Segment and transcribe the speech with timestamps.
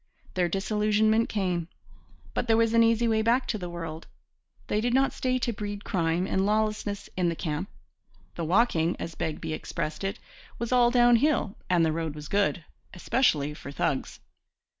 [0.33, 1.67] Their disillusionment came;
[2.33, 4.07] but there was an easy way back to the world.
[4.65, 7.69] They did not stay to breed crime and lawlessness in the camp.
[8.33, 10.17] 'The walking' as Begbie expressed it
[10.57, 14.19] 'was all down hill and the road was good, especially for thugs.'